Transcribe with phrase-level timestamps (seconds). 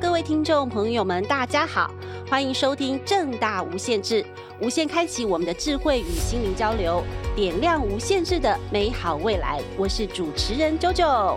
[0.00, 1.90] 各位听众朋友们，大家好，
[2.28, 4.24] 欢迎收听正大无限制，
[4.58, 7.02] 无限开启我们的智慧与心灵交流，
[7.36, 9.60] 点亮无限制的美好未来。
[9.76, 11.36] 我是主持人 JoJo。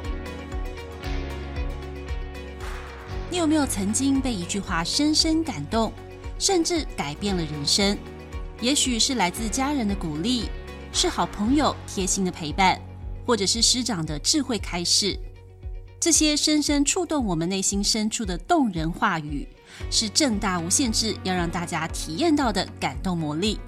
[3.29, 5.91] 你有没有曾经被一句话深深感动，
[6.39, 7.97] 甚至改变了人生？
[8.61, 10.45] 也许是来自家人的鼓励，
[10.93, 12.79] 是好朋友贴心的陪伴，
[13.25, 15.19] 或者是师长的智慧开示。
[16.05, 19.47] 这些深深触动我们内心深处的动人话语，
[19.89, 23.59] 是正大无限制要让大家体验到的感动魔力。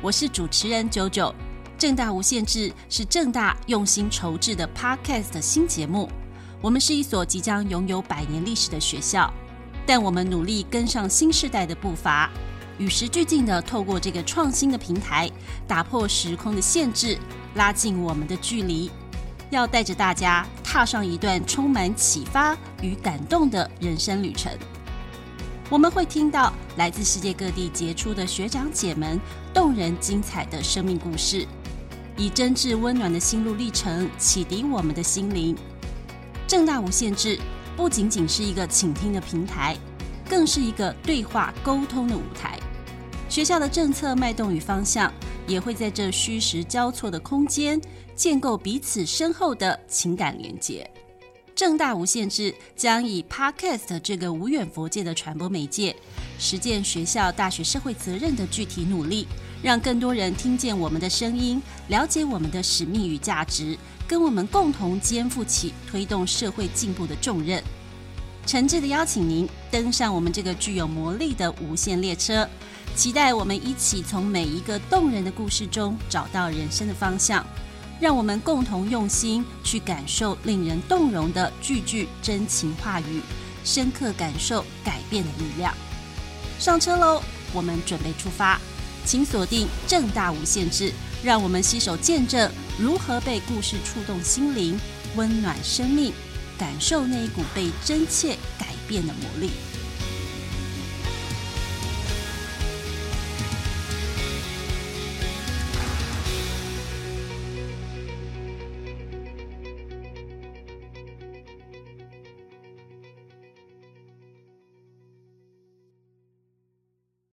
[0.00, 1.34] 我是主持人九九，
[1.76, 6.08] 正大无限制是正大用心筹制的 Podcast 新节目。
[6.62, 9.28] 我们是一所即将拥有百年历史的学校，
[9.84, 12.30] 但我们努力跟上新时代的步伐，
[12.78, 15.28] 与时俱进地透过这个创新的平台，
[15.66, 17.18] 打破时空的限制，
[17.56, 18.88] 拉近我们的距离。
[19.50, 24.52] 要带着大家踏上一段充满启发与感动的人生旅程。
[25.68, 29.18] 我们会听到来自世界各地杰出的学长姐们
[29.52, 31.44] 动人精彩的生命故事，
[32.16, 35.56] 以真挚温暖的心路历程启迪我们的心灵。
[36.46, 37.36] 正大无限制
[37.76, 39.76] 不仅仅是一个倾听的平台，
[40.28, 42.56] 更是一个对话沟通的舞台。
[43.28, 45.12] 学校的政策脉动与方向，
[45.50, 47.80] 也会在这虚实交错的空间，
[48.14, 50.88] 建构彼此深厚的情感连接。
[51.56, 55.94] 正大无限制将以 Podcast 这个无远佛界的传播媒介，
[56.38, 59.26] 实践学校大学社会责任的具体努力，
[59.60, 67.60] 让更多人听见我们的声音，了解我们的使命与价值，跟我们共同肩负起推动社会进步的重任。
[68.46, 72.48] 诚挚的邀请您登上我们这个具有魔力的无限列车。
[72.96, 77.44] 期待我们一起从每一个动人的故事中找到人生的方向，
[77.98, 83.22] 让我们共同用心去感受令人动容的句句真情话语，
[83.64, 85.74] 深刻感受改变的力量。
[86.58, 87.22] 上车喽，
[87.54, 88.60] 我们准备出发，
[89.06, 90.92] 请锁定正大无限制，
[91.24, 94.78] 让我们携手见证如何被故事触动心灵，
[95.16, 96.12] 温暖生命，
[96.58, 99.50] 感受那一股被真切改变的魔力。